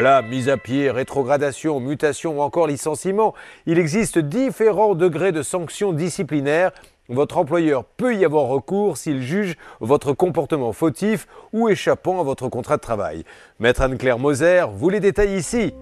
Voilà, 0.00 0.22
mise 0.22 0.48
à 0.48 0.56
pied, 0.56 0.92
rétrogradation, 0.92 1.80
mutation 1.80 2.38
ou 2.38 2.40
encore 2.40 2.68
licenciement. 2.68 3.34
Il 3.66 3.80
existe 3.80 4.20
différents 4.20 4.94
degrés 4.94 5.32
de 5.32 5.42
sanctions 5.42 5.92
disciplinaires. 5.92 6.70
Votre 7.08 7.36
employeur 7.36 7.82
peut 7.82 8.14
y 8.14 8.24
avoir 8.24 8.44
recours 8.44 8.96
s'il 8.96 9.22
juge 9.22 9.56
votre 9.80 10.12
comportement 10.12 10.72
fautif 10.72 11.26
ou 11.52 11.68
échappant 11.68 12.20
à 12.20 12.22
votre 12.22 12.48
contrat 12.48 12.76
de 12.76 12.80
travail. 12.80 13.24
Maître 13.58 13.82
Anne-Claire 13.82 14.20
Moser 14.20 14.66
vous 14.72 14.88
les 14.88 15.00
détaille 15.00 15.34
ici. 15.36 15.74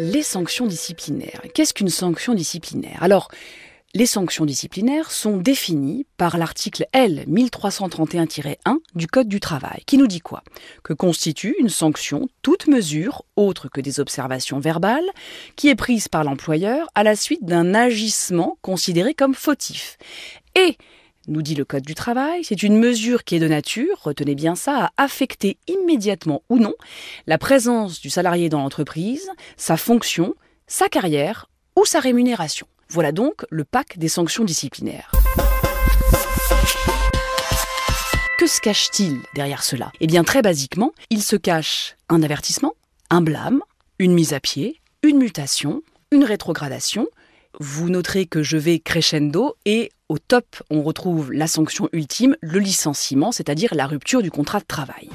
Les 0.00 0.24
sanctions 0.24 0.66
disciplinaires. 0.66 1.42
Qu'est-ce 1.54 1.72
qu'une 1.72 1.88
sanction 1.88 2.34
disciplinaire? 2.34 2.98
Alors, 3.00 3.28
les 3.94 4.06
sanctions 4.06 4.44
disciplinaires 4.44 5.10
sont 5.10 5.36
définies 5.36 6.06
par 6.16 6.38
l'article 6.38 6.86
L 6.92 7.24
1331-1 7.28 8.54
du 8.94 9.08
Code 9.08 9.26
du 9.26 9.40
travail, 9.40 9.82
qui 9.84 9.98
nous 9.98 10.06
dit 10.06 10.20
quoi? 10.20 10.44
Que 10.84 10.92
constitue 10.92 11.56
une 11.58 11.68
sanction 11.68 12.28
toute 12.42 12.68
mesure, 12.68 13.24
autre 13.34 13.68
que 13.68 13.80
des 13.80 13.98
observations 13.98 14.60
verbales, 14.60 15.08
qui 15.56 15.68
est 15.68 15.74
prise 15.74 16.06
par 16.06 16.22
l'employeur 16.22 16.88
à 16.94 17.02
la 17.02 17.16
suite 17.16 17.44
d'un 17.44 17.74
agissement 17.74 18.58
considéré 18.62 19.14
comme 19.14 19.34
fautif? 19.34 19.98
Et 20.54 20.76
nous 21.26 21.42
dit 21.42 21.56
le 21.56 21.64
Code 21.64 21.84
du 21.84 21.94
travail, 21.94 22.44
c'est 22.44 22.62
une 22.62 22.78
mesure 22.78 23.24
qui 23.24 23.36
est 23.36 23.40
de 23.40 23.48
nature, 23.48 23.98
retenez 24.02 24.36
bien 24.36 24.54
ça, 24.54 24.84
à 24.84 25.04
affecter 25.04 25.58
immédiatement 25.66 26.42
ou 26.48 26.58
non 26.58 26.74
la 27.26 27.38
présence 27.38 28.00
du 28.00 28.08
salarié 28.08 28.48
dans 28.48 28.60
l'entreprise, 28.60 29.28
sa 29.56 29.76
fonction, 29.76 30.34
sa 30.68 30.88
carrière 30.88 31.50
ou 31.76 31.84
sa 31.84 31.98
rémunération. 31.98 32.68
Voilà 32.92 33.12
donc 33.12 33.46
le 33.50 33.62
pack 33.62 33.98
des 33.98 34.08
sanctions 34.08 34.42
disciplinaires. 34.42 35.12
Que 38.36 38.48
se 38.48 38.60
cache-t-il 38.60 39.20
derrière 39.36 39.62
cela? 39.62 39.92
Eh 40.00 40.08
bien 40.08 40.24
très 40.24 40.42
basiquement, 40.42 40.92
il 41.08 41.22
se 41.22 41.36
cache 41.36 41.96
un 42.08 42.20
avertissement, 42.24 42.72
un 43.08 43.20
blâme, 43.20 43.62
une 44.00 44.12
mise 44.12 44.32
à 44.32 44.40
pied, 44.40 44.80
une 45.04 45.18
mutation, 45.18 45.82
une 46.10 46.24
rétrogradation. 46.24 47.06
Vous 47.60 47.90
noterez 47.90 48.26
que 48.26 48.42
je 48.42 48.56
vais 48.56 48.80
crescendo 48.80 49.54
et 49.66 49.92
au 50.08 50.18
top, 50.18 50.60
on 50.68 50.82
retrouve 50.82 51.32
la 51.32 51.46
sanction 51.46 51.88
ultime, 51.92 52.36
le 52.40 52.58
licenciement, 52.58 53.30
c'est-à-dire 53.30 53.72
la 53.72 53.86
rupture 53.86 54.20
du 54.20 54.32
contrat 54.32 54.58
de 54.58 54.64
travail. 54.64 55.08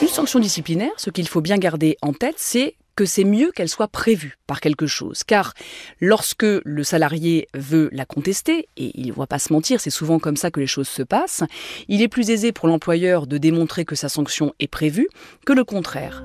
Une 0.00 0.06
sanction 0.06 0.38
disciplinaire, 0.38 0.92
ce 0.98 1.10
qu'il 1.10 1.26
faut 1.26 1.40
bien 1.40 1.58
garder 1.58 1.96
en 2.00 2.12
tête, 2.12 2.36
c'est 2.38 2.76
que 2.96 3.04
c'est 3.04 3.24
mieux 3.24 3.50
qu'elle 3.52 3.68
soit 3.68 3.88
prévue 3.88 4.36
par 4.46 4.60
quelque 4.60 4.86
chose. 4.86 5.24
Car 5.24 5.54
lorsque 6.00 6.44
le 6.44 6.84
salarié 6.84 7.48
veut 7.54 7.88
la 7.92 8.06
contester, 8.06 8.68
et 8.76 8.92
il 8.94 9.08
ne 9.08 9.12
va 9.12 9.26
pas 9.26 9.38
se 9.38 9.52
mentir, 9.52 9.80
c'est 9.80 9.90
souvent 9.90 10.18
comme 10.18 10.36
ça 10.36 10.50
que 10.50 10.60
les 10.60 10.66
choses 10.66 10.88
se 10.88 11.02
passent, 11.02 11.44
il 11.88 12.02
est 12.02 12.08
plus 12.08 12.30
aisé 12.30 12.52
pour 12.52 12.68
l'employeur 12.68 13.26
de 13.26 13.38
démontrer 13.38 13.84
que 13.84 13.94
sa 13.94 14.08
sanction 14.08 14.54
est 14.60 14.68
prévue 14.68 15.08
que 15.46 15.52
le 15.52 15.64
contraire. 15.64 16.24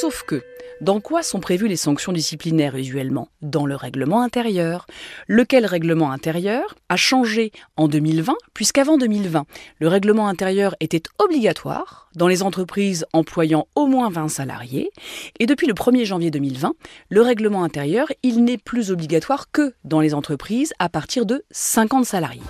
Sauf 0.00 0.22
que, 0.22 0.42
dans 0.80 1.00
quoi 1.00 1.22
sont 1.22 1.40
prévues 1.40 1.68
les 1.68 1.76
sanctions 1.76 2.12
disciplinaires 2.12 2.76
usuellement? 2.76 3.28
Dans 3.42 3.66
le 3.66 3.74
règlement 3.74 4.22
intérieur. 4.22 4.86
Lequel 5.26 5.66
règlement 5.66 6.12
intérieur 6.12 6.76
a 6.88 6.96
changé 6.96 7.52
en 7.76 7.88
2020, 7.88 8.34
puisqu'avant 8.54 8.96
2020, 8.96 9.44
le 9.80 9.88
règlement 9.88 10.28
intérieur 10.28 10.76
était 10.80 11.02
obligatoire 11.18 12.08
dans 12.14 12.28
les 12.28 12.42
entreprises 12.42 13.06
employant 13.12 13.66
au 13.74 13.86
moins 13.86 14.10
20 14.10 14.28
salariés, 14.28 14.90
et 15.38 15.46
depuis 15.46 15.66
le 15.66 15.74
1er 15.74 16.04
janvier 16.04 16.30
2020, 16.30 16.72
le 17.10 17.22
règlement 17.22 17.64
intérieur, 17.64 18.08
il 18.22 18.44
n'est 18.44 18.58
plus 18.58 18.90
obligatoire 18.90 19.50
que 19.50 19.74
dans 19.84 20.00
les 20.00 20.14
entreprises 20.14 20.72
à 20.78 20.88
partir 20.88 21.26
de 21.26 21.44
50 21.50 22.04
salariés. 22.04 22.42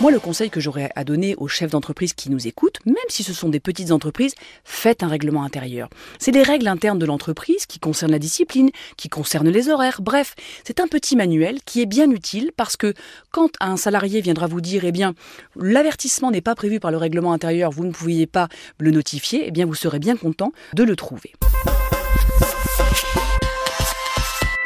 Moi, 0.00 0.10
le 0.10 0.18
conseil 0.18 0.48
que 0.48 0.60
j'aurais 0.60 0.90
à 0.96 1.04
donner 1.04 1.34
aux 1.36 1.46
chefs 1.46 1.72
d'entreprise 1.72 2.14
qui 2.14 2.30
nous 2.30 2.48
écoutent, 2.48 2.78
même 2.86 2.96
si 3.08 3.22
ce 3.22 3.34
sont 3.34 3.50
des 3.50 3.60
petites 3.60 3.90
entreprises, 3.90 4.34
faites 4.64 5.02
un 5.02 5.08
règlement 5.08 5.44
intérieur. 5.44 5.90
C'est 6.18 6.30
des 6.30 6.42
règles 6.42 6.68
internes 6.68 6.98
de 6.98 7.04
l'entreprise 7.04 7.66
qui 7.66 7.78
concernent 7.78 8.12
la 8.12 8.18
discipline, 8.18 8.70
qui 8.96 9.10
concernent 9.10 9.50
les 9.50 9.68
horaires. 9.68 10.00
Bref, 10.00 10.36
c'est 10.64 10.80
un 10.80 10.86
petit 10.86 11.16
manuel 11.16 11.58
qui 11.66 11.82
est 11.82 11.86
bien 11.86 12.10
utile 12.10 12.50
parce 12.56 12.78
que 12.78 12.94
quand 13.30 13.50
un 13.60 13.76
salarié 13.76 14.22
viendra 14.22 14.46
vous 14.46 14.62
dire, 14.62 14.86
eh 14.86 14.92
bien, 14.92 15.12
l'avertissement 15.54 16.30
n'est 16.30 16.40
pas 16.40 16.54
prévu 16.54 16.80
par 16.80 16.90
le 16.90 16.96
règlement 16.96 17.34
intérieur, 17.34 17.70
vous 17.70 17.84
ne 17.84 17.92
pouviez 17.92 18.26
pas 18.26 18.48
le 18.78 18.92
notifier, 18.92 19.44
eh 19.48 19.50
bien, 19.50 19.66
vous 19.66 19.74
serez 19.74 19.98
bien 19.98 20.16
content 20.16 20.52
de 20.72 20.82
le 20.82 20.96
trouver. 20.96 21.34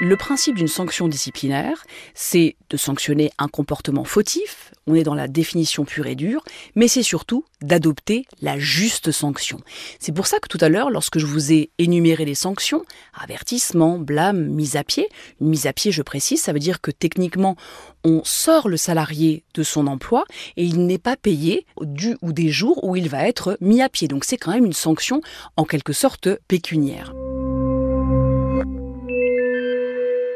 Le 0.01 0.17
principe 0.17 0.57
d'une 0.57 0.67
sanction 0.67 1.07
disciplinaire, 1.07 1.85
c'est 2.15 2.57
de 2.69 2.77
sanctionner 2.77 3.31
un 3.39 3.47
comportement 3.47 4.03
fautif, 4.03 4.73
on 4.89 4.97
est 4.97 5.05
dans 5.05 5.15
la 5.15 5.29
définition 5.29 5.85
pure 5.85 6.09
et 6.09 6.17
dure, 6.17 6.43
mais 6.75 6.89
c'est 6.89 7.05
surtout 7.05 7.45
d'adopter 7.63 8.27
la 8.43 8.59
juste 8.59 9.13
sanction. 9.13 9.61
C'est 10.01 10.13
pour 10.13 10.27
ça 10.27 10.41
que 10.41 10.49
tout 10.49 10.59
à 10.61 10.69
l'heure, 10.69 10.91
lorsque 10.91 11.21
je 11.21 11.27
vous 11.27 11.53
ai 11.53 11.71
énuméré 11.79 12.25
les 12.25 12.35
sanctions, 12.35 12.85
avertissement, 13.15 14.01
blâme, 14.01 14.49
mise 14.49 14.75
à 14.75 14.83
pied, 14.83 15.09
mise 15.41 15.67
à 15.67 15.73
pied, 15.73 15.93
je 15.93 16.03
précise, 16.03 16.43
ça 16.43 16.53
veut 16.53 16.59
dire 16.59 16.81
que 16.81 16.91
techniquement, 16.91 17.57
on 18.03 18.23
sort 18.25 18.69
le 18.69 18.77
salarié 18.77 19.45
de 19.55 19.63
son 19.63 19.87
emploi 19.87 20.25
et 20.57 20.65
il 20.65 20.87
n'est 20.87 20.99
pas 20.99 21.17
payé 21.17 21.67
du 21.81 22.17
ou 22.21 22.33
des 22.33 22.51
jours 22.51 22.83
où 22.83 22.97
il 22.97 23.09
va 23.09 23.29
être 23.29 23.57
mis 23.61 23.81
à 23.81 23.89
pied. 23.89 24.09
Donc 24.09 24.25
c'est 24.25 24.39
quand 24.39 24.53
même 24.53 24.67
une 24.67 24.73
sanction 24.73 25.21
en 25.57 25.65
quelque 25.65 25.93
sorte 25.93 26.29
pécuniaire. 26.49 27.15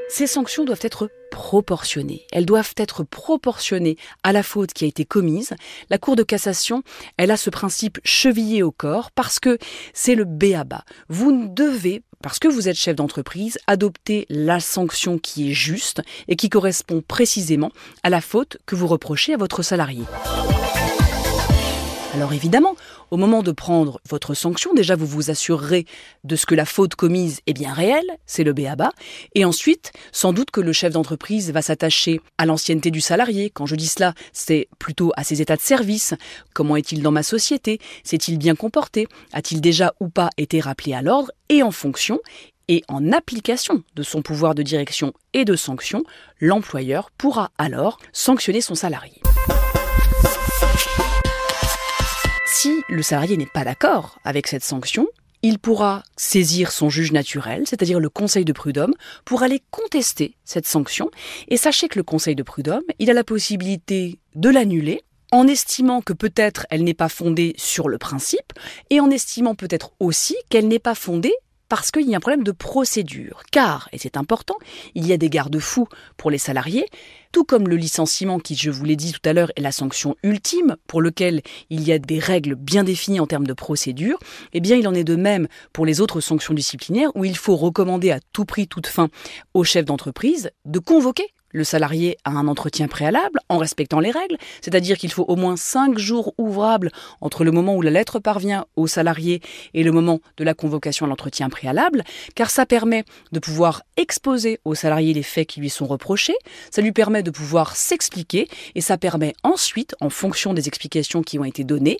Ces 0.08 0.26
sanctions 0.26 0.64
doivent 0.64 0.78
être 0.82 1.10
proportionnées. 1.30 2.26
Elles 2.32 2.46
doivent 2.46 2.72
être 2.78 3.04
proportionnées 3.04 3.96
à 4.22 4.32
la 4.32 4.42
faute 4.42 4.72
qui 4.72 4.84
a 4.84 4.88
été 4.88 5.04
commise. 5.04 5.54
La 5.91 5.98
Cour 5.98 6.16
de 6.16 6.22
cassation, 6.22 6.82
elle 7.19 7.30
a 7.30 7.36
ce 7.36 7.50
principe 7.50 7.98
chevillé 8.04 8.62
au 8.62 8.70
corps 8.70 9.10
parce 9.10 9.38
que 9.38 9.58
c'est 9.92 10.14
le 10.14 10.24
B 10.24 10.54
à 10.56 10.64
bas. 10.64 10.84
Vous 11.08 11.30
ne 11.30 11.46
devez 11.48 12.02
parce 12.22 12.38
que 12.38 12.48
vous 12.48 12.69
êtes 12.69 12.76
chef 12.76 12.96
d'entreprise, 12.96 13.58
adopter 13.66 14.26
la 14.28 14.60
sanction 14.60 15.19
qui 15.19 15.50
est 15.50 15.54
juste 15.54 16.02
et 16.26 16.36
qui 16.36 16.48
correspond 16.48 17.02
précisément 17.06 17.70
à 18.02 18.10
la 18.10 18.20
faute 18.20 18.56
que 18.66 18.75
vous 18.75 18.88
reprochez 18.88 19.34
à 19.34 19.36
votre 19.36 19.62
salarié. 19.62 20.02
Alors 22.19 22.33
évidemment, 22.33 22.75
au 23.12 23.17
moment 23.17 23.45
de 23.45 23.53
prendre 23.53 24.01
votre 24.09 24.34
sanction, 24.34 24.75
déjà 24.75 24.97
vous 24.97 25.06
vous 25.06 25.31
assurerez 25.31 25.87
de 26.25 26.34
ce 26.34 26.47
que 26.47 26.56
la 26.56 26.65
faute 26.65 26.97
commise 26.97 27.43
est 27.47 27.53
bien 27.53 27.73
réelle, 27.73 28.11
c'est 28.27 28.43
le 28.43 28.53
BABA, 28.53 28.91
et 29.37 29.45
ensuite, 29.45 29.93
sans 30.11 30.33
doute 30.33 30.51
que 30.51 30.61
le 30.61 30.73
chef 30.73 30.95
d'entreprise 30.95 31.53
va 31.53 31.62
s'attacher 31.62 32.21
à 32.37 32.45
l'ancienneté 32.45 32.91
du 32.91 33.01
salarié. 33.01 33.51
Quand 33.51 33.67
je 33.67 33.77
dis 33.77 33.87
cela, 33.87 34.15
c'est 34.33 34.67
plutôt 34.81 35.12
à 35.17 35.23
ses 35.23 35.41
états 35.41 35.55
de 35.55 35.61
service. 35.61 36.15
Comment 36.55 36.75
est-il 36.75 37.03
dans 37.03 37.12
ma 37.12 37.23
société? 37.23 37.79
S'est-il 38.03 38.37
bien 38.37 38.56
comporté? 38.56 39.06
A-t-il 39.33 39.61
déjà 39.61 39.95
ou 40.00 40.09
pas 40.09 40.31
été 40.39 40.59
rappelé 40.59 40.95
à 40.95 41.03
l'ordre 41.03 41.31
Et 41.49 41.62
en 41.62 41.71
fonction, 41.71 42.19
et 42.67 42.83
en 42.89 43.12
application 43.12 43.85
de 43.95 44.03
son 44.03 44.23
pouvoir 44.23 44.56
de 44.56 44.65
direction 44.65 45.12
et 45.35 45.45
de 45.45 45.55
sanction, 45.55 46.03
l'employeur 46.41 47.12
pourra 47.17 47.53
alors 47.59 48.00
sanctionner 48.12 48.61
son 48.61 48.75
salarié. 48.75 49.23
Si 52.60 52.82
le 52.88 53.04
salarié 53.04 53.36
n'est 53.36 53.46
pas 53.46 53.62
d'accord 53.62 54.19
avec 54.24 54.48
cette 54.48 54.64
sanction, 54.64 55.06
il 55.42 55.60
pourra 55.60 56.02
saisir 56.16 56.72
son 56.72 56.90
juge 56.90 57.12
naturel, 57.12 57.62
c'est-à-dire 57.69 58.00
le 58.00 58.08
conseil 58.08 58.44
de 58.44 58.52
prud'homme, 58.52 58.94
pour 59.25 59.44
aller 59.44 59.62
contester 59.70 60.34
cette 60.44 60.66
sanction. 60.66 61.08
Et 61.46 61.56
sachez 61.56 61.87
que 61.87 62.00
le 62.00 62.02
conseil 62.02 62.34
de 62.34 62.43
prud'homme, 62.43 62.82
il 62.99 63.10
a 63.10 63.12
la 63.12 63.22
possibilité 63.22 64.19
de 64.34 64.49
l'annuler 64.49 65.05
en 65.31 65.46
estimant 65.46 66.00
que 66.00 66.12
peut-être 66.12 66.66
elle 66.69 66.82
n'est 66.82 66.94
pas 66.94 67.08
fondée 67.08 67.55
sur 67.58 67.88
le 67.88 67.96
principe, 67.96 68.52
et 68.90 68.99
en 68.99 69.08
estimant 69.08 69.54
peut-être 69.54 69.93
aussi 70.00 70.34
qu'elle 70.50 70.66
n'est 70.66 70.81
pas 70.81 70.96
fondée 70.96 71.34
parce 71.69 71.91
qu'il 71.91 72.09
y 72.09 72.15
a 72.15 72.17
un 72.17 72.20
problème 72.20 72.44
de 72.44 72.53
procédure. 72.53 73.43
Car, 73.50 73.88
et 73.93 73.99
c'est 73.99 74.17
important, 74.17 74.56
il 74.94 75.06
y 75.06 75.12
a 75.12 75.17
des 75.17 75.31
garde-fous 75.31 75.88
pour 76.17 76.31
les 76.31 76.38
salariés, 76.38 76.87
tout 77.32 77.44
comme 77.44 77.69
le 77.69 77.76
licenciement 77.76 78.38
qui, 78.38 78.55
je 78.55 78.70
vous 78.70 78.85
l'ai 78.85 78.97
dit 78.97 79.12
tout 79.12 79.29
à 79.29 79.32
l'heure, 79.32 79.53
est 79.56 79.61
la 79.61 79.73
sanction 79.73 80.17
ultime, 80.23 80.76
pour 80.87 81.00
lequel 81.00 81.43
il 81.70 81.87
y 81.87 81.93
a 81.93 81.99
des 81.99 82.19
règles 82.19 82.55
bien 82.55 82.85
définies 82.85 83.20
en 83.20 83.26
termes 83.26 83.47
de 83.47 83.53
procédure, 83.53 84.19
eh 84.53 84.61
bien 84.61 84.76
il 84.76 84.88
en 84.88 84.94
est 84.94 85.05
de 85.05 85.17
même 85.17 85.49
pour 85.73 85.85
les 85.85 86.00
autres 86.00 86.20
sanctions 86.20 86.55
disciplinaires 86.55 87.11
où 87.15 87.25
il 87.25 87.37
faut 87.37 87.56
recommander 87.56 88.11
à 88.11 88.21
tout 88.32 88.44
prix, 88.44 88.67
toute 88.67 88.87
fin 88.87 89.09
au 89.55 89.64
chef 89.64 89.85
d'entreprise 89.85 90.50
de 90.64 90.79
convoquer 90.79 91.26
le 91.50 91.65
salarié 91.65 92.17
à 92.25 92.31
un 92.31 92.49
entretien 92.49 92.89
préalable 92.89 93.41
en 93.49 93.59
respectant 93.59 94.00
les 94.00 94.11
règles, 94.11 94.37
c'est-à-dire 94.61 94.99
qu'il 94.99 95.12
faut 95.12 95.25
au 95.25 95.37
moins 95.37 95.56
cinq 95.56 95.99
jours 95.99 96.35
ouvrables 96.39 96.91
entre 97.21 97.45
le 97.45 97.53
moment 97.53 97.75
où 97.75 97.83
la 97.83 97.91
lettre 97.91 98.19
parvient 98.19 98.67
au 98.77 98.87
salarié 98.87 99.41
et 99.75 99.83
le 99.83 99.93
moment 99.93 100.21
de 100.37 100.45
la 100.45 100.55
convocation 100.55 101.06
à 101.06 101.09
l'entretien 101.09 101.49
préalable, 101.49 102.05
car 102.35 102.50
ça 102.50 102.67
permet 102.67 103.05
de 103.33 103.39
pouvoir 103.39 103.83
exposer 103.97 104.61
au 104.65 104.75
salarié 104.75 105.15
les 105.15 105.23
faits 105.23 105.49
qui 105.49 105.61
lui 105.61 105.71
sont 105.71 105.87
reprochés, 105.87 106.37
ça 106.71 106.83
lui 106.83 106.93
permet 106.93 107.23
de 107.23 107.31
pouvoir 107.31 107.77
s'expliquer 107.77 108.49
et 108.75 108.81
ça 108.81 108.99
permet 108.99 109.35
ensuite, 109.43 109.95
en 110.00 110.11
fonction 110.11 110.55
des 110.55 110.69
explications 110.69 111.23
qui 111.23 111.39
ont 111.39 111.45
été 111.45 111.65
données, 111.65 111.99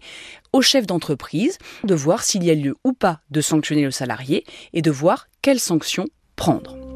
au 0.53 0.62
chef 0.62 0.87
d'entreprise 0.87 1.59
de 1.85 1.95
voir 1.95 2.23
s'il 2.23 2.45
y 2.45 2.50
a 2.50 2.55
lieu 2.55 2.77
ou 2.85 2.93
pas 2.93 3.21
de 3.31 3.41
sanctionner 3.41 3.85
le 3.85 3.91
salarié 3.91 4.45
et 4.73 4.83
de 4.83 4.91
voir 4.91 5.29
quelles 5.43 5.61
sanctions 5.61 6.06
prendre. 6.37 6.88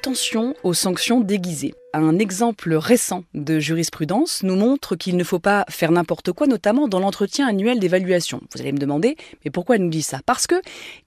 Attention 0.00 0.54
aux 0.62 0.74
sanctions 0.74 1.20
déguisées. 1.20 1.74
Un 1.92 2.20
exemple 2.20 2.72
récent 2.74 3.24
de 3.34 3.58
jurisprudence 3.58 4.44
nous 4.44 4.54
montre 4.54 4.94
qu'il 4.94 5.16
ne 5.16 5.24
faut 5.24 5.40
pas 5.40 5.64
faire 5.68 5.90
n'importe 5.90 6.30
quoi, 6.30 6.46
notamment 6.46 6.86
dans 6.86 7.00
l'entretien 7.00 7.48
annuel 7.48 7.80
d'évaluation. 7.80 8.40
Vous 8.54 8.60
allez 8.60 8.70
me 8.70 8.78
demander, 8.78 9.16
mais 9.44 9.50
pourquoi 9.50 9.74
elle 9.74 9.82
nous 9.82 9.90
dit 9.90 10.02
ça? 10.02 10.20
Parce 10.24 10.46
que 10.46 10.54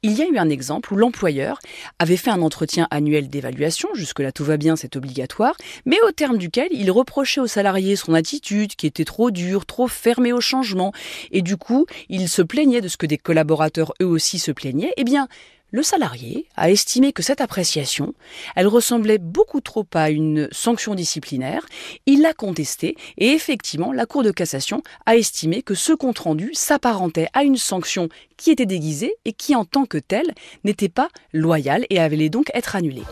il 0.03 0.11
y 0.11 0.21
a 0.21 0.27
eu 0.27 0.37
un 0.37 0.49
exemple 0.49 0.93
où 0.93 0.97
l'employeur 0.97 1.59
avait 1.99 2.17
fait 2.17 2.31
un 2.31 2.41
entretien 2.41 2.89
annuel 2.91 3.29
d'évaluation, 3.29 3.87
jusque-là 3.93 4.33
tout 4.33 4.43
va 4.43 4.57
bien, 4.57 4.75
c'est 4.75 4.97
obligatoire, 4.97 5.55
mais 5.85 5.97
au 6.05 6.11
terme 6.11 6.37
duquel 6.37 6.67
il 6.71 6.91
reprochait 6.91 7.39
au 7.39 7.47
salarié 7.47 7.95
son 7.95 8.13
attitude 8.13 8.75
qui 8.75 8.87
était 8.87 9.05
trop 9.05 9.31
dure, 9.31 9.65
trop 9.65 9.87
fermée 9.87 10.33
au 10.33 10.41
changement, 10.41 10.91
et 11.31 11.41
du 11.41 11.55
coup, 11.55 11.85
il 12.09 12.27
se 12.27 12.41
plaignait 12.41 12.81
de 12.81 12.89
ce 12.89 12.97
que 12.97 13.05
des 13.05 13.17
collaborateurs 13.17 13.93
eux 14.01 14.05
aussi 14.07 14.37
se 14.37 14.51
plaignaient. 14.51 14.93
Eh 14.97 15.05
bien, 15.05 15.29
le 15.71 15.83
salarié 15.83 16.47
a 16.55 16.69
estimé 16.69 17.13
que 17.13 17.23
cette 17.23 17.41
appréciation, 17.41 18.13
elle 18.55 18.67
ressemblait 18.67 19.17
beaucoup 19.17 19.61
trop 19.61 19.85
à 19.93 20.09
une 20.09 20.49
sanction 20.51 20.95
disciplinaire, 20.95 21.65
il 22.05 22.21
l'a 22.21 22.33
contestée 22.33 22.95
et 23.17 23.31
effectivement 23.31 23.93
la 23.93 24.05
Cour 24.05 24.23
de 24.23 24.31
cassation 24.31 24.83
a 25.05 25.15
estimé 25.15 25.63
que 25.63 25.73
ce 25.73 25.93
compte-rendu 25.93 26.51
s'apparentait 26.53 27.27
à 27.33 27.43
une 27.43 27.57
sanction 27.57 28.09
qui 28.37 28.51
était 28.51 28.65
déguisée 28.65 29.15
et 29.25 29.33
qui 29.33 29.55
en 29.55 29.65
tant 29.65 29.85
que 29.85 29.97
telle 29.97 30.33
n'était 30.63 30.89
pas 30.89 31.09
loyale 31.33 31.85
et 31.89 31.99
avait 31.99 32.29
donc 32.29 32.51
être 32.53 32.75
annulée. 32.75 33.03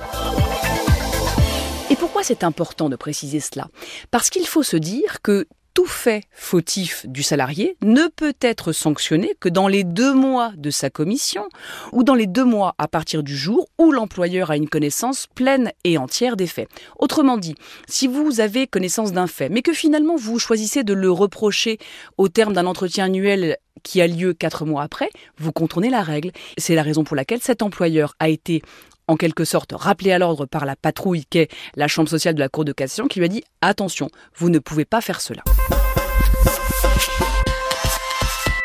Et 1.89 1.95
pourquoi 1.95 2.23
c'est 2.23 2.43
important 2.43 2.89
de 2.89 2.95
préciser 2.95 3.39
cela? 3.39 3.67
Parce 4.11 4.29
qu'il 4.29 4.45
faut 4.45 4.61
se 4.61 4.77
dire 4.77 5.21
que 5.23 5.47
tout 5.73 5.85
fait 5.85 6.23
fautif 6.31 7.05
du 7.07 7.23
salarié 7.23 7.77
ne 7.81 8.07
peut 8.07 8.35
être 8.41 8.71
sanctionné 8.71 9.35
que 9.39 9.49
dans 9.49 9.67
les 9.67 9.83
deux 9.83 10.13
mois 10.13 10.51
de 10.57 10.69
sa 10.69 10.89
commission 10.89 11.47
ou 11.91 12.03
dans 12.03 12.15
les 12.15 12.27
deux 12.27 12.45
mois 12.45 12.75
à 12.77 12.87
partir 12.87 13.23
du 13.23 13.35
jour 13.35 13.67
où 13.77 13.91
l'employeur 13.91 14.51
a 14.51 14.57
une 14.57 14.69
connaissance 14.69 15.27
pleine 15.35 15.71
et 15.83 15.97
entière 15.97 16.35
des 16.35 16.47
faits. 16.47 16.69
Autrement 16.97 17.37
dit, 17.37 17.55
si 17.87 18.07
vous 18.07 18.39
avez 18.39 18.67
connaissance 18.67 19.11
d'un 19.11 19.27
fait, 19.27 19.49
mais 19.49 19.61
que 19.61 19.73
finalement 19.73 20.15
vous 20.15 20.39
choisissez 20.39 20.83
de 20.83 20.93
le 20.93 21.11
reprocher 21.11 21.77
au 22.17 22.27
terme 22.27 22.53
d'un 22.53 22.65
entretien 22.65 23.05
annuel 23.05 23.57
qui 23.83 24.01
a 24.01 24.07
lieu 24.07 24.33
quatre 24.33 24.65
mois 24.65 24.83
après, 24.83 25.09
vous 25.37 25.51
contournez 25.51 25.89
la 25.89 26.03
règle. 26.03 26.31
C'est 26.57 26.75
la 26.75 26.83
raison 26.83 27.03
pour 27.03 27.15
laquelle 27.15 27.41
cet 27.41 27.61
employeur 27.61 28.15
a 28.19 28.29
été 28.29 28.61
en 29.09 29.17
quelque 29.17 29.43
sorte 29.43 29.73
rappelé 29.75 30.11
à 30.11 30.19
l'ordre 30.19 30.45
par 30.45 30.65
la 30.65 30.75
patrouille 30.75 31.25
qu'est 31.25 31.49
la 31.75 31.87
Chambre 31.87 32.09
sociale 32.09 32.35
de 32.35 32.39
la 32.39 32.47
Cour 32.47 32.63
de 32.63 32.71
cassation 32.71 33.07
qui 33.07 33.19
lui 33.19 33.25
a 33.25 33.29
dit 33.29 33.43
attention, 33.61 34.09
vous 34.35 34.49
ne 34.49 34.59
pouvez 34.59 34.85
pas 34.85 35.01
faire 35.01 35.19
cela. 35.19 35.43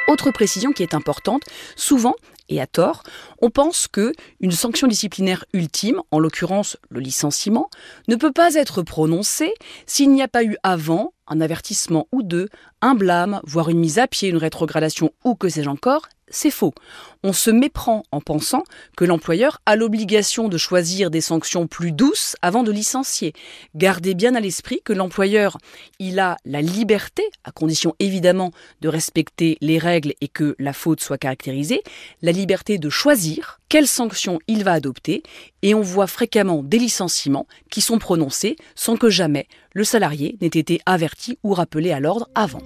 Autre 0.07 0.31
précision 0.31 0.73
qui 0.73 0.83
est 0.83 0.93
importante, 0.93 1.43
souvent 1.77 2.15
et 2.51 2.61
à 2.61 2.67
tort, 2.67 3.05
on 3.41 3.49
pense 3.49 3.89
que 3.89 4.13
une 4.39 4.53
sanction 4.53 4.87
disciplinaire 4.87 5.47
ultime, 5.55 6.03
en 6.11 6.19
l'occurrence 6.19 6.77
le 6.91 7.01
licenciement, 7.01 7.71
ne 8.09 8.17
peut 8.17 8.33
pas 8.33 8.55
être 8.55 8.83
prononcée 8.83 9.55
s'il 9.87 10.13
n'y 10.13 10.23
a 10.23 10.29
pas 10.29 10.45
eu 10.45 10.59
avant 10.63 11.15
un 11.27 11.41
avertissement 11.41 12.07
ou 12.13 12.23
deux, 12.23 12.49
un 12.83 12.95
blâme, 12.95 13.41
voire 13.45 13.71
une 13.71 13.79
mise 13.79 13.99
à 13.99 14.07
pied, 14.07 14.29
une 14.29 14.37
rétrogradation 14.37 15.11
ou 15.25 15.37
que 15.37 15.49
sais-je 15.49 15.71
encore, 15.71 16.03
c'est 16.29 16.51
faux. 16.51 16.75
On 17.23 17.33
se 17.33 17.51
méprend 17.51 18.03
en 18.13 18.21
pensant 18.21 18.65
que 18.97 19.05
l'employeur 19.05 19.61
a 19.67 19.77
l'obligation 19.77 20.49
de 20.49 20.59
choisir 20.59 21.11
des 21.11 21.21
sanctions 21.21 21.67
plus 21.67 21.93
douces 21.93 22.37
avant 22.43 22.63
de 22.63 22.73
licencier. 22.73 23.33
Gardez 23.75 24.15
bien 24.15 24.35
à 24.35 24.41
l'esprit 24.41 24.81
que 24.85 24.93
l'employeur, 24.93 25.59
il 25.99 26.19
a 26.19 26.37
la 26.45 26.61
liberté, 26.61 27.23
à 27.45 27.51
condition 27.51 27.95
évidemment 27.99 28.53
de 28.81 28.89
respecter 28.89 29.57
les 29.61 29.79
règles 29.79 30.15
et 30.21 30.29
que 30.29 30.55
la 30.59 30.73
faute 30.73 31.01
soit 31.01 31.19
caractérisée, 31.19 31.83
la 32.23 32.33
liberté 32.33 32.79
de 32.79 32.91
choisir 32.91 33.61
quelles 33.69 33.89
sanctions 33.89 34.39
il 34.47 34.65
va 34.65 34.73
adopter 34.73 35.23
et 35.63 35.75
on 35.75 35.81
voit 35.81 36.07
fréquemment 36.07 36.63
des 36.63 36.79
licenciements 36.79 37.47
qui 37.71 37.81
sont 37.81 37.99
prononcés 37.99 38.57
sans 38.75 38.97
que 38.97 39.11
jamais 39.11 39.49
le 39.73 39.85
salarié 39.85 40.37
n'ait 40.41 40.49
été 40.49 40.81
averti 40.87 41.39
ou 41.43 41.55
rappelé 41.55 41.91
à 41.91 42.01
l'ordre 42.01 42.29
avant. 42.35 42.63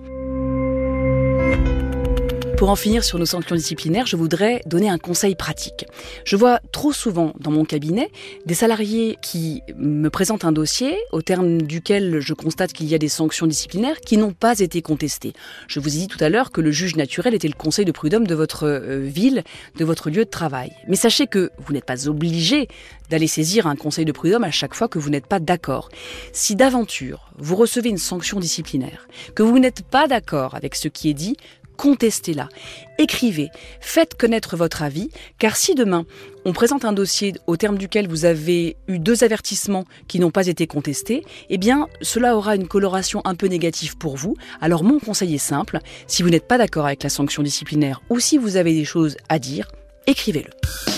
Pour 2.58 2.70
en 2.70 2.76
finir 2.76 3.04
sur 3.04 3.20
nos 3.20 3.24
sanctions 3.24 3.54
disciplinaires, 3.54 4.06
je 4.06 4.16
voudrais 4.16 4.62
donner 4.66 4.90
un 4.90 4.98
conseil 4.98 5.36
pratique. 5.36 5.86
Je 6.24 6.34
vois 6.34 6.58
trop 6.72 6.92
souvent 6.92 7.32
dans 7.38 7.52
mon 7.52 7.64
cabinet 7.64 8.10
des 8.46 8.54
salariés 8.54 9.16
qui 9.22 9.62
me 9.76 10.10
présentent 10.10 10.44
un 10.44 10.50
dossier 10.50 10.98
au 11.12 11.22
terme 11.22 11.62
duquel 11.62 12.18
je 12.18 12.34
constate 12.34 12.72
qu'il 12.72 12.88
y 12.88 12.96
a 12.96 12.98
des 12.98 13.08
sanctions 13.08 13.46
disciplinaires 13.46 14.00
qui 14.00 14.16
n'ont 14.16 14.32
pas 14.32 14.58
été 14.58 14.82
contestées. 14.82 15.34
Je 15.68 15.78
vous 15.78 15.94
ai 15.94 15.98
dit 15.98 16.08
tout 16.08 16.18
à 16.20 16.30
l'heure 16.30 16.50
que 16.50 16.60
le 16.60 16.72
juge 16.72 16.96
naturel 16.96 17.32
était 17.32 17.46
le 17.46 17.54
conseil 17.54 17.84
de 17.84 17.92
prud'homme 17.92 18.26
de 18.26 18.34
votre 18.34 18.64
euh, 18.66 18.98
ville, 19.04 19.44
de 19.76 19.84
votre 19.84 20.10
lieu 20.10 20.24
de 20.24 20.30
travail. 20.30 20.72
Mais 20.88 20.96
sachez 20.96 21.28
que 21.28 21.52
vous 21.58 21.72
n'êtes 21.72 21.84
pas 21.84 22.08
obligé 22.08 22.66
d'aller 23.08 23.28
saisir 23.28 23.68
un 23.68 23.76
conseil 23.76 24.04
de 24.04 24.12
prud'homme 24.12 24.42
à 24.42 24.50
chaque 24.50 24.74
fois 24.74 24.88
que 24.88 24.98
vous 24.98 25.10
n'êtes 25.10 25.28
pas 25.28 25.38
d'accord. 25.38 25.90
Si 26.32 26.56
d'aventure 26.56 27.30
vous 27.38 27.54
recevez 27.54 27.88
une 27.88 27.98
sanction 27.98 28.40
disciplinaire, 28.40 29.06
que 29.36 29.44
vous 29.44 29.60
n'êtes 29.60 29.82
pas 29.82 30.08
d'accord 30.08 30.56
avec 30.56 30.74
ce 30.74 30.88
qui 30.88 31.08
est 31.08 31.14
dit, 31.14 31.36
contestez-la. 31.78 32.50
Écrivez, 32.98 33.50
faites 33.80 34.14
connaître 34.14 34.56
votre 34.56 34.82
avis, 34.82 35.08
car 35.38 35.56
si 35.56 35.74
demain 35.74 36.04
on 36.44 36.52
présente 36.52 36.84
un 36.84 36.92
dossier 36.92 37.32
au 37.46 37.56
terme 37.56 37.78
duquel 37.78 38.08
vous 38.08 38.24
avez 38.24 38.76
eu 38.88 38.98
deux 38.98 39.24
avertissements 39.24 39.84
qui 40.08 40.18
n'ont 40.18 40.30
pas 40.30 40.48
été 40.48 40.66
contestés, 40.66 41.24
eh 41.48 41.56
bien 41.56 41.88
cela 42.02 42.36
aura 42.36 42.56
une 42.56 42.68
coloration 42.68 43.22
un 43.24 43.34
peu 43.34 43.46
négative 43.46 43.96
pour 43.96 44.16
vous. 44.16 44.36
Alors 44.60 44.84
mon 44.84 44.98
conseil 44.98 45.34
est 45.34 45.38
simple, 45.38 45.78
si 46.06 46.22
vous 46.22 46.30
n'êtes 46.30 46.48
pas 46.48 46.58
d'accord 46.58 46.86
avec 46.86 47.02
la 47.02 47.10
sanction 47.10 47.42
disciplinaire 47.42 48.02
ou 48.10 48.20
si 48.20 48.36
vous 48.36 48.56
avez 48.56 48.74
des 48.74 48.84
choses 48.84 49.16
à 49.28 49.38
dire, 49.38 49.70
écrivez-le. 50.06 50.97